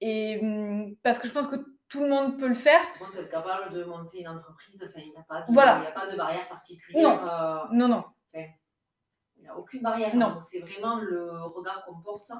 [0.00, 1.56] Et hum, parce que je pense que
[1.88, 2.80] tout le monde peut le faire.
[2.92, 4.82] Tout le monde peut être capable de monter une entreprise.
[4.86, 5.78] Enfin, il n'y a, pas de- Voilà.
[5.78, 7.24] il y a pas de barrière particulière.
[7.24, 8.04] euh, Non, non.
[8.34, 10.14] Il n'y a aucune barrière.
[10.16, 10.38] Non.
[10.40, 12.30] C'est vraiment le regard qu'on porte.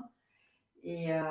[0.83, 1.23] Et, euh,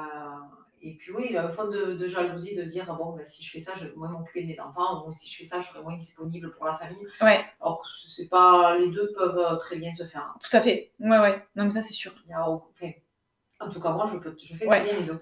[0.81, 3.13] Et puis oui, il y a un fond de, de jalousie de se dire, bon,
[3.15, 5.35] ben, si je fais ça, je vais moins m'occuper de mes enfants, ou si je
[5.37, 7.03] fais ça, je serai moins disponible pour la famille.
[7.19, 7.43] Ouais.
[7.59, 10.35] Alors que c'est pas, les deux peuvent euh, très bien se faire.
[10.39, 10.93] Tout à fait.
[10.99, 11.43] Ouais, ouais.
[11.55, 12.13] Non, mais ça, c'est sûr.
[12.25, 12.91] Il y a, enfin,
[13.59, 14.83] en tout cas, moi, je, peux, je fais Ouais.
[14.83, 15.19] très bien les deux.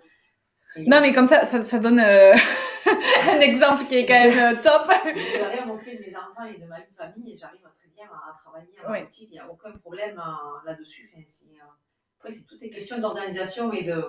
[0.78, 2.34] Non, mais comme ça, ça, ça donne euh,
[3.32, 4.88] un exemple qui est quand même euh, top.
[5.38, 7.90] J'arrive à m'occuper de mes enfants et de ma vie de famille et j'arrive très
[7.96, 9.04] bien à, travailler Ouais.
[9.04, 9.30] boutique.
[9.32, 11.10] Il n'y a aucun problème euh, là-dessus.
[11.14, 11.46] Enfin, c'est,
[12.20, 14.04] Après, c'est toutes les questions d'organisation et de.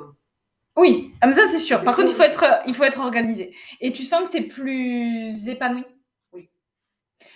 [0.77, 1.83] Oui, ah, mais ça, c'est sûr.
[1.85, 3.55] Par contre, il faut être, il faut être organisé.
[3.81, 5.85] Et tu sens que tu es plus épanoui
[6.33, 6.51] Oui.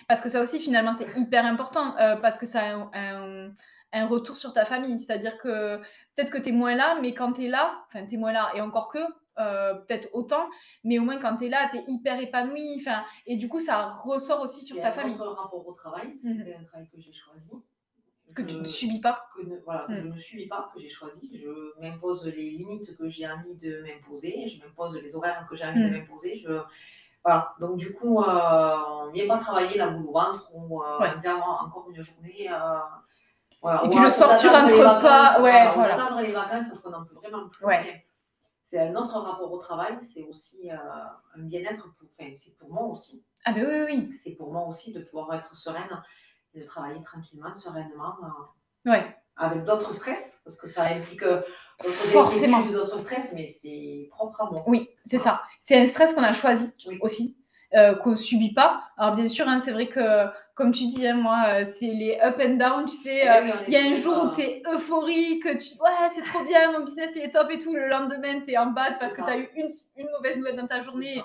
[0.07, 1.95] Parce que ça aussi, finalement, c'est hyper important.
[1.97, 3.51] euh, parce que ça a un, un-
[3.93, 4.99] un retour sur ta famille.
[4.99, 8.15] C'est-à-dire que peut-être que tu es moins là, mais quand tu es là, enfin, tu
[8.15, 8.99] es moins là, et encore que,
[9.41, 10.47] euh, peut-être autant,
[10.83, 12.77] mais au moins quand tu es là, tu es hyper épanoui.
[12.79, 15.15] Enfin, et du coup, ça ressort aussi sur y ta a famille.
[15.17, 16.07] notre rapport au travail.
[16.23, 16.37] Mhm.
[16.37, 17.51] C'était un travail que j'ai choisi.
[18.33, 19.25] Que tu ne subis pas.
[19.35, 19.95] que ne, voilà, que Mm.
[19.95, 21.29] je ne subis pas, que j'ai choisi.
[21.33, 21.49] Je
[21.81, 24.47] m'impose les limites que j'ai envie de m'imposer.
[24.47, 25.89] Je m'impose les horaires que j'ai envie Mm.
[25.89, 26.37] de m'imposer.
[26.37, 26.61] Je...
[27.25, 27.53] Voilà.
[27.59, 28.77] Donc, du coup, euh,
[29.07, 31.09] on vient pas travailler la boule au ventre ou euh, Ouais.
[31.25, 32.47] Oh, encore une journée.
[32.49, 32.79] euh,
[33.61, 33.83] voilà.
[33.85, 35.95] Et puis le soir, tu d'attendre rentres les pas, ouais, ou voilà.
[35.97, 37.65] d'attendre les vacances parce qu'on n'en peut vraiment plus.
[37.65, 38.05] Ouais.
[38.71, 39.97] C'est un autre rapport au travail.
[39.99, 40.75] C'est aussi euh,
[41.35, 41.93] un bien-être.
[41.97, 42.07] Pour...
[42.17, 43.21] Enfin, c'est pour moi aussi.
[43.43, 46.01] Ah, ben oui, oui, C'est pour moi aussi de pouvoir être sereine
[46.55, 48.15] de travailler tranquillement, sereinement.
[48.23, 48.89] euh.
[48.91, 49.13] Ouais.
[49.35, 51.41] avec d'autres stress, parce que ça implique euh,
[51.81, 52.61] Forcément.
[52.65, 54.55] d'autres stress, mais c'est propre à moi.
[54.67, 55.41] Oui, c'est ça.
[55.59, 56.97] C'est un stress qu'on a choisi Oui.
[57.01, 57.37] aussi,
[57.73, 58.83] euh, qu'on ne subit pas.
[58.97, 60.27] Alors bien sûr, hein, c'est vrai que,
[60.61, 63.27] comme tu dis, hein, moi, euh, c'est les up and down, tu sais.
[63.27, 66.09] euh, on est Il y a un jour où euh, tu es euphorique, tu ouais,
[66.13, 67.73] c'est trop bien, mon business il est top et tout.
[67.75, 70.55] Le lendemain, tu es en bas parce que tu as eu une, une mauvaise nouvelle
[70.55, 71.21] dans ta journée.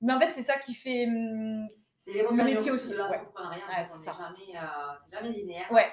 [0.00, 1.06] Mais en fait, c'est ça qui fait.
[1.06, 1.66] hum,
[2.06, 2.96] Le métier aussi, ouais.
[2.98, 5.66] l'entrepreneuriat, Ouais, c'est jamais, euh, c'est jamais linéaire.
[5.72, 5.88] Ouais.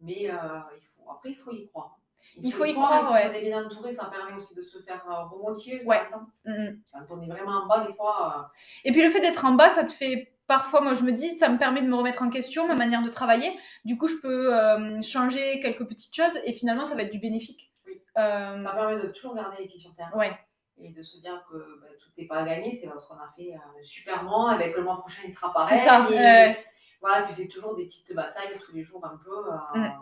[0.00, 0.36] Mais euh,
[0.76, 1.98] il faut, après, il faut y croire.
[2.40, 3.40] Il faut y croire, puis ouais.
[3.42, 6.00] Bien entouré, ça permet aussi de se faire euh, sur Ouais.
[6.46, 6.78] hum.
[6.92, 9.52] Quand on est vraiment en bas, des fois, euh, Et puis le fait d'être en
[9.52, 12.22] bas, ça te fait parfois, moi je me dis, ça me permet de me remettre
[12.22, 13.56] en question, ma manière de travailler.
[13.84, 17.18] Du coup, je peux euh, changer quelques petites choses et finalement, ça va être du
[17.18, 17.70] bénéfique.
[17.86, 18.00] Oui.
[18.18, 20.10] Euh, ça permet de toujours garder les pieds sur terre.
[20.14, 20.32] ouais.
[20.78, 23.52] Et de se dire que bah, tout n'est pas gagné, c'est parce qu'on a fait
[23.52, 25.78] euh, un super mois, avec le mois prochain, il sera pareil.
[25.78, 26.06] C'est ça.
[26.10, 26.56] et-
[27.00, 29.30] Voilà, puis c'est toujours des petites batailles tous les jours un peu.
[29.52, 29.92] euh, Mm.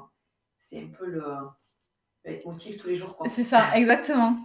[0.60, 1.20] C'est un peu le,
[2.24, 3.16] le leitmotiv tous les jours.
[3.28, 4.36] C'est ça, exactement.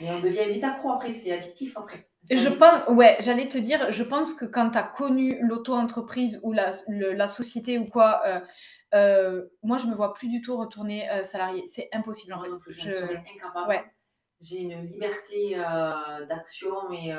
[0.00, 2.08] Mais on devient vite accro après, c'est addictif après.
[2.30, 6.52] Je pense, ouais, j'allais te dire, je pense que quand tu as connu l'auto-entreprise ou
[6.52, 8.40] la, le- la société ou quoi, euh,
[8.94, 11.64] euh, moi je me vois plus du tout retourner euh, salarié.
[11.68, 12.48] C'est impossible en fait.
[12.50, 13.68] non plus, je Je- serais incapable.
[13.68, 13.84] Ouais.
[14.40, 15.56] J'ai une liberté
[16.28, 17.10] d'action et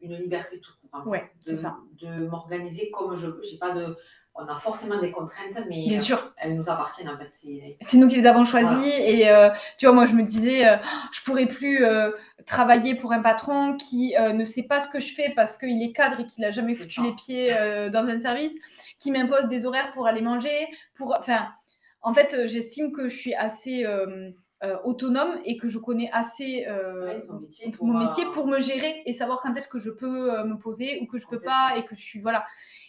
[0.00, 1.06] une liberté tout court.
[1.06, 1.76] Ouais, de, ça.
[2.00, 3.42] De m'organiser comme je veux.
[3.44, 3.96] J'ai pas de...
[4.34, 6.32] On a forcément des contraintes, mais Bien euh, sûr.
[6.38, 7.28] elles nous appartiennent en fait.
[7.82, 8.98] C'est nous qui les avons choisis Voilà.
[9.06, 10.76] et euh, tu vois moi je me disais euh,
[11.12, 12.10] je pourrais plus euh,
[12.46, 15.92] travailler pour un patron qui ne sait pas ce que je fais parce qu'il est
[15.92, 17.02] cadre et qu'il a jamais foutu ça.
[17.02, 17.48] les pieds
[17.92, 18.54] dans un service,
[18.98, 21.48] qui m'impose des horaires pour aller manger, pour enfin
[22.00, 23.84] en fait j'estime que je suis assez
[24.84, 28.60] autonome et que je connais assez euh, Ouais, son métier mon pour, métier pour me
[28.60, 31.74] gérer et savoir quand est-ce que je peux me poser ou que je peux pas
[31.76, 32.44] et que je suis voilà.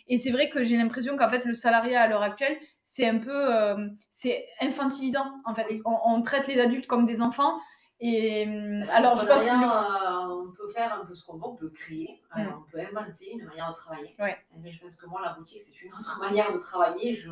[0.08, 3.20] Et c'est vrai que j'ai l'impression qu'en fait le salariat à l'heure actuelle c'est un
[3.20, 5.66] peu euh, c'est infantilisant en fait.
[5.86, 7.60] On, on traite les adultes comme des enfants
[8.00, 8.44] et
[8.92, 11.70] alors je pense L'entrepreneuriat, euh, on peut faire un peu ce qu'on veut, on peut
[11.70, 14.14] créer, euh, on peut inventer une manière de travailler.
[14.20, 14.36] Ouais.
[14.60, 17.14] Mais je pense que moi, la boutique, c'est une autre manière de travailler.
[17.14, 17.30] Je,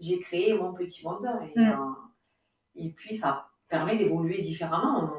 [0.00, 1.68] j'ai créé mon petit monde et, Mm.
[1.70, 1.92] euh,
[2.74, 5.12] et puis ça permet d'évoluer différemment.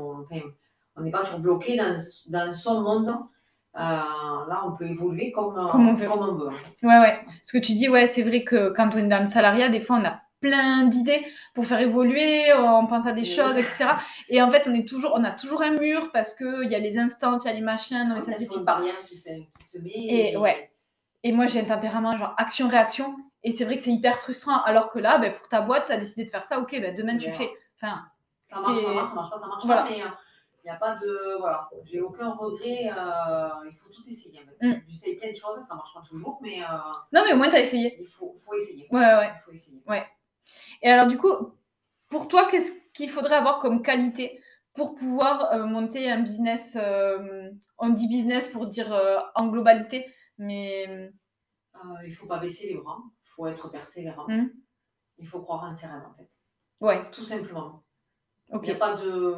[0.98, 1.96] On n'est pas toujours bloqué dans,
[2.28, 3.16] dans son monde.
[3.76, 6.08] Euh, là, on peut évoluer comme, euh, Comme on veut.
[6.08, 6.50] Comme on veut.
[6.84, 7.20] Ouais, ouais.
[7.42, 9.80] Ce que tu dis, ouais, c'est vrai que quand on est dans le salariat, des
[9.80, 13.28] fois, on a plein d'idées pour faire évoluer, on pense à des Oui.
[13.28, 13.86] choses, etc.
[14.28, 16.76] Et en fait, on est toujours, on a toujours un mur parce que il y
[16.76, 18.48] a les instances, il y a les machins, non mais ça Il se y a
[18.48, 18.76] décide une pas.
[18.76, 19.92] barrière qui se, qui se met.
[19.94, 20.72] Et ouais.
[21.24, 23.16] Et moi, j'ai un tempérament genre action-réaction.
[23.44, 24.62] Et c'est vrai que c'est hyper frustrant.
[24.64, 26.96] Alors que là, ben, pour ta boîte, tu as décidé de faire ça, ok, ben,
[26.96, 27.50] demain tu fais.
[27.82, 28.02] Enfin,
[28.48, 29.84] Ça marche, c'est- ça marche, ça marche pas, ça marche Voilà.
[29.84, 30.06] pas, mais euh,
[30.64, 31.38] il n'y a pas de.
[31.40, 34.40] Voilà, j'ai aucun regret, euh, il faut tout essayer.
[34.62, 34.74] Mm.
[34.88, 36.66] J'essaye plein de choses, ça marche pas toujours, mais euh,
[37.12, 37.96] Non, mais au moins, tu as essayé.
[38.00, 38.88] il faut, faut essayer.
[38.92, 39.32] Ouais, ouais, ouais.
[39.36, 39.84] Il faut essayer.
[40.82, 41.34] Et alors, du coup,
[42.10, 44.42] pour toi, qu'est-ce qu'il faudrait avoir comme qualité
[44.74, 46.78] pour pouvoir euh, monter un business
[47.78, 48.96] On dit business pour dire
[49.36, 50.06] en globalité,
[50.38, 51.12] mais
[52.06, 54.28] il faut pas baisser les bras, il faut être persévérant.
[54.28, 54.50] Mm.
[55.18, 56.30] Il faut croire en ses rêves, en fait.
[56.82, 57.84] ouais, Tout simplement.
[58.54, 59.36] Il n'y a pas de,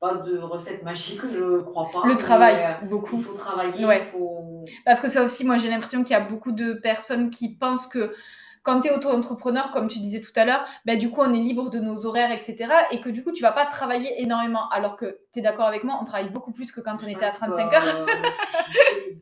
[0.00, 2.06] pas de recette magique, je crois pas.
[2.06, 3.16] Le travail, euh, beaucoup.
[3.16, 3.98] il faut travailler, Ouais.
[3.98, 4.64] il faut.
[4.84, 7.86] Parce que ça aussi, moi, j'ai l'impression qu'il y a beaucoup de personnes qui pensent
[7.86, 8.14] que
[8.62, 11.38] quand tu es auto-entrepreneur, comme tu disais tout à l'heure, bah, du coup, on est
[11.38, 12.72] libre de nos horaires, etc.
[12.90, 14.68] Et que du coup, tu vas pas travailler énormément.
[14.70, 17.24] Alors que tu es d'accord avec moi, on travaille beaucoup plus que quand on était
[17.24, 17.82] à pense 35 que, heures.
[17.84, 19.20] euh, 35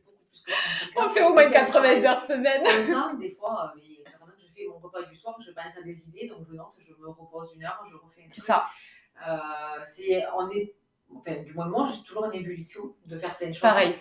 [0.95, 2.61] On heures, fait au moins que c'est un 80 travail heures semaine.
[3.19, 3.83] Des fois, euh, mais
[4.37, 6.45] je fais mon repas du soir, je pense à des idées, donc
[6.77, 8.65] je me repose une heure, je refais un C'est ça.
[9.27, 9.37] Euh,
[9.83, 10.75] c'est, on est,
[11.15, 13.61] enfin, du moins moi, je suis toujours en ébullition de faire plein de choses.
[13.61, 13.95] Pareil.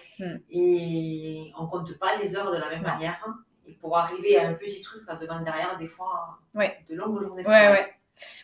[0.50, 2.88] Et on compte pas les heures de la même Non.
[2.90, 3.24] manière.
[3.66, 6.78] Et pour arriver à un petit truc, ça demande derrière des fois Ouais.
[6.88, 7.94] de longues journées de Ouais, ouais.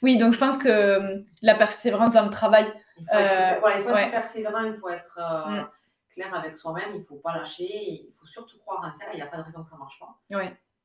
[0.03, 3.59] Oui, donc je pense que euh, la persévérance dans le travail, Il faut être, Euh,
[3.61, 4.11] voilà, il faut être ouais.
[4.11, 5.71] persévérant, il faut être euh, Mm.
[6.13, 9.17] clair avec soi-même, il ne faut pas lâcher, il faut surtout croire en ça, il
[9.17, 10.17] n'y a pas de raison que ça ne marche pas.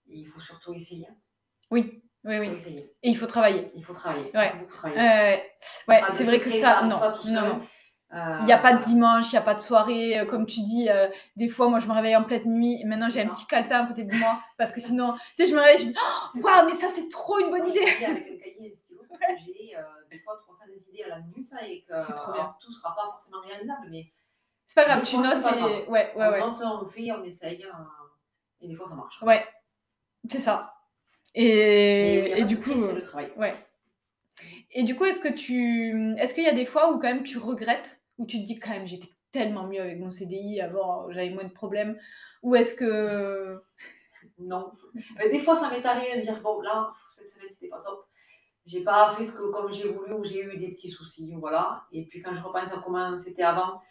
[0.07, 1.07] Il faut surtout essayer.
[1.69, 2.49] oui, oui, oui.
[2.49, 2.93] essayer.
[3.03, 3.71] Et il faut travailler.
[3.75, 4.31] Il faut travailler.
[4.35, 4.51] Ouais.
[4.55, 4.99] Il faut travailler.
[4.99, 5.37] Euh,
[5.87, 7.61] ouais, c'est vrai que ça, non, non.
[8.11, 10.47] Euh, Il n'y a pas de dimanche, il n'y a pas de soirée, euh, comme
[10.47, 10.89] tu dis.
[10.89, 13.45] euh, des fois, moi, je me réveille en pleine nuit et maintenant, j'ai un petit
[13.45, 15.89] calepin à côté de moi parce que sinon, tu sais, je me réveille, je me
[15.91, 15.99] dis,
[16.33, 17.81] c'est waouh, mais ça, c'est trop une bonne idée.
[17.81, 21.19] avec un cahier et stylo parce que j'ai euh, des fois 300 idées à la
[21.19, 22.55] minute hein, et que trop bien.
[22.59, 24.11] tout ne sera pas forcément réalisable, mais
[24.65, 25.87] C'est pas grave, Des tu fois, notes et.
[25.87, 26.39] Ouais, ouais, on ouais.
[26.39, 27.63] note, on fait, on essaye
[28.61, 29.21] et des fois ça marche.
[29.21, 29.45] Ouais,
[30.27, 30.73] c'est ça.
[31.35, 32.71] Et, et du coup.
[32.71, 33.31] secret, c'est euh, le travail.
[33.37, 33.53] Ouais.
[34.71, 36.15] Et du coup, est-ce que tu.
[36.17, 38.59] Est-ce qu'il y a des fois où quand même tu regrettes, où tu te dis
[38.59, 41.97] quand même j'étais tellement mieux avec mon CDI avant, j'avais moins de problèmes
[42.43, 43.55] Ou est-ce que.
[44.41, 44.71] Non.
[45.17, 48.05] Mais des fois, ça m'est arrivé de dire bon, là, cette semaine, c'était pas top.
[48.65, 51.83] J'ai pas fait ce que comme j'ai voulu ou j'ai eu des petits soucis, voilà.
[51.91, 53.81] Et puis quand je repense à comment c'était avant,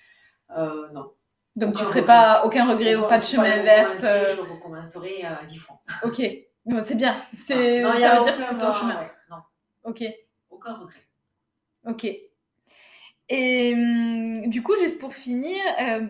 [0.57, 1.13] euh, non.
[1.57, 2.05] Donc tu ferais regret.
[2.05, 5.81] pas aucun regret ou pas de chemin inverse euh, Je recommencerai euh, dix fois.
[6.05, 6.23] Ok,
[6.69, 7.23] Bon, c'est bien.
[7.35, 7.83] C'est...
[7.83, 9.01] Non, ça veut dire que c'est ton chemin.
[9.01, 9.39] ouais, non,
[9.85, 10.05] Ok,
[10.51, 11.07] aucun regret.
[11.87, 12.07] ok.
[13.31, 16.07] Et hum, du coup, juste pour finir, euh,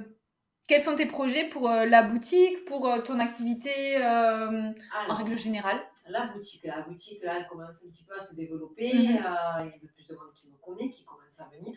[0.69, 5.81] quels sont tes projets pour euh, la boutique, pour euh, ton activité en règle générale?
[6.09, 8.93] la boutique, la boutique, là, elle commence un petit peu à se développer.
[8.95, 9.17] Mhm.
[9.17, 11.75] euh, il y a peu plus de monde qui me connaît, qui commence à venir.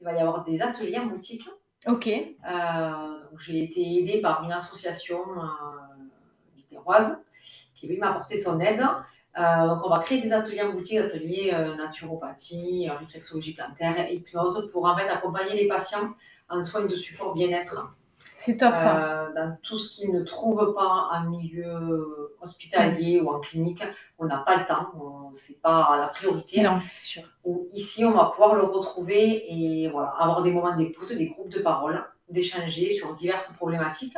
[0.00, 1.46] Il va y avoir des ateliers en boutique.
[1.86, 5.18] Ok, donc, j'ai été aidée par une association
[6.54, 7.22] biterroise
[7.74, 8.82] qui venue m'apporter son aide.
[9.36, 14.10] Euh, donc, on va créer des ateliers en boutique, ateliers euh, naturopathie, euh, réflexologie plantaire,
[14.10, 16.14] hypnose, pour en fait accompagner les patients
[16.48, 17.94] en soins de support bien-être.
[18.18, 19.30] c'est top ça.
[19.34, 23.82] Dans tout ce qu'ils ne trouvent pas en milieu hospitalier ou en clinique,
[24.18, 26.62] on n'a pas le temps, c'est pas la priorité.
[26.62, 27.22] non, c'est sûr.
[27.44, 31.50] Où ici, on va pouvoir le retrouver et voilà, avoir des moments d'écoute, des groupes
[31.50, 34.16] de parole, d'échanger sur diverses problématiques.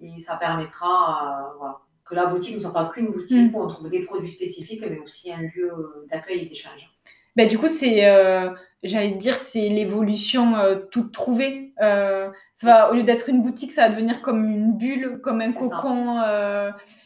[0.00, 3.54] Et ça permettra euh, voilà, que la boutique ne soit pas qu'une boutique Mm.
[3.56, 6.90] où on trouve des produits spécifiques, mais aussi un lieu euh, d'accueil et d'échange.
[7.36, 8.50] Bah, du coup, c'est, euh,
[8.82, 11.72] j'allais te dire, c'est l'évolution euh, toute trouvée.
[11.80, 15.40] Euh, ça va, au lieu d'être une boutique, ça va devenir comme une bulle, comme
[15.40, 16.16] un cocon.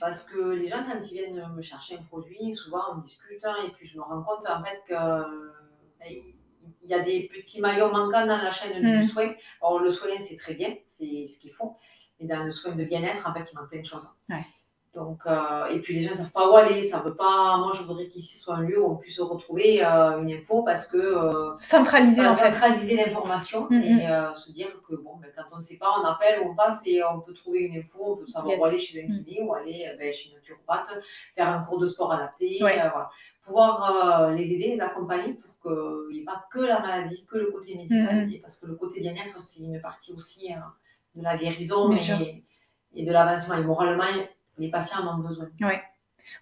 [0.01, 3.55] Parce que les gens, quand ils viennent me chercher un produit, souvent on discute hein,
[3.67, 5.23] et puis je me rends compte en fait que euh,
[6.07, 9.01] il y a des petits maillons manquants dans la chaîne Mm.
[9.01, 9.31] du soin.
[9.61, 11.77] Alors le soin, c'est très bien, c'est ce qu'il faut.
[12.21, 14.09] Mais dans le soin de bien-être, en fait, il manque plein de choses.
[14.31, 14.45] Ouais.
[14.95, 17.57] Donc, euh, et puis les gens ne savent pas où aller, ça veut pas.
[17.57, 20.87] Moi, je voudrais qu'ici soit un lieu où on puisse retrouver euh, une info parce
[20.87, 25.43] que euh, centralisée en centraliser l'information Mm, et euh, se dire que bon, ben, quand
[25.53, 28.17] on ne sait pas, on appelle, on passe et on peut trouver une info, on
[28.19, 28.61] peut savoir Yes.
[28.63, 29.25] où aller chez un Mm.
[29.25, 30.89] kiné ou aller ben, chez une naturopathe,
[31.35, 32.75] faire un cours de sport adapté, Ouais.
[32.77, 33.11] voilà.
[33.45, 37.47] pouvoir les aider, les accompagner pour qu'il n'y ait pas que la maladie, que le
[37.51, 38.33] côté médical, Mm, mm.
[38.33, 40.57] et parce que le côté bien-être, c'est une partie aussi euh,
[41.17, 42.45] de la guérison et,
[42.95, 43.57] et de l'avancement.
[43.57, 44.05] Et moralement,
[44.59, 45.49] les patients en ont besoin.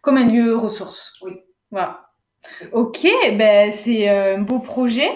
[0.01, 1.13] Comme un lieu ressource.
[1.23, 1.41] Oui.
[1.71, 2.09] Voilà.
[2.73, 3.07] Ok,
[3.39, 5.11] ben c'est euh, un beau projet.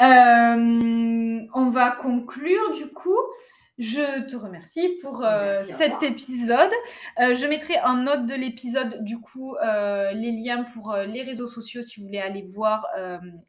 [0.00, 3.18] Euh, on va conclure du coup.
[3.78, 6.70] Je te remercie pour euh, Merci cet épisode.
[7.20, 11.48] Euh, je mettrai en note de l'épisode du coup euh, les liens pour les réseaux
[11.48, 12.86] sociaux si vous voulez aller voir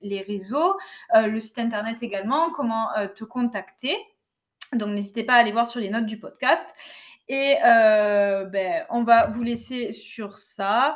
[0.01, 0.77] les réseaux,
[1.13, 3.95] le site internet également, comment te contacter.
[4.73, 6.67] Donc n'hésitez pas à aller voir sur les notes du podcast.
[7.29, 10.95] Et euh, ben, on va vous laisser sur ça.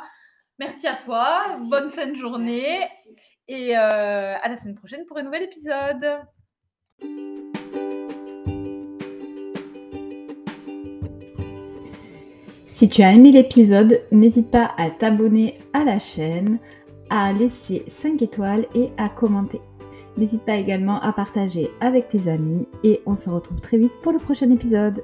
[0.58, 1.70] Merci à toi, Merci.
[1.70, 3.38] bonne fin de journée Merci, merci.
[3.48, 6.18] et euh, à la semaine prochaine pour un nouvel épisode.
[12.66, 16.58] Si tu as aimé l'épisode, n'hésite pas à t'abonner à la chaîne,
[17.10, 19.60] à laisser 5 étoiles et à commenter.
[20.16, 24.12] N'hésite pas également à partager avec tes amis et on se retrouve très vite pour
[24.12, 25.02] le prochain épisode.